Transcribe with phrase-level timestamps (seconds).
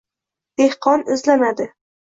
[0.61, 1.73] dehqon izlanadi